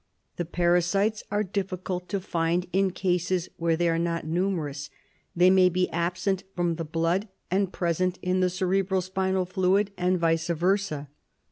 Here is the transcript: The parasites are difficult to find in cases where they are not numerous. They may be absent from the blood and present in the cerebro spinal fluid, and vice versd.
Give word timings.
The 0.37 0.45
parasites 0.45 1.21
are 1.29 1.43
difficult 1.43 2.09
to 2.09 2.19
find 2.19 2.65
in 2.73 2.89
cases 2.89 3.49
where 3.57 3.75
they 3.77 3.87
are 3.87 3.99
not 3.99 4.25
numerous. 4.25 4.89
They 5.35 5.51
may 5.51 5.69
be 5.69 5.91
absent 5.91 6.43
from 6.55 6.77
the 6.77 6.83
blood 6.83 7.27
and 7.51 7.71
present 7.71 8.17
in 8.23 8.39
the 8.39 8.49
cerebro 8.49 9.01
spinal 9.01 9.45
fluid, 9.45 9.91
and 9.99 10.17
vice 10.17 10.47
versd. 10.47 11.05